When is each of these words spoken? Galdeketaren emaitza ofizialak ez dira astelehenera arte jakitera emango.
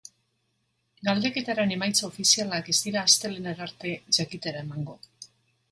Galdeketaren 1.09 1.73
emaitza 1.75 2.07
ofizialak 2.09 2.73
ez 2.75 2.77
dira 2.87 3.05
astelehenera 3.11 3.67
arte 3.69 3.95
jakitera 4.21 4.67
emango. 4.69 4.99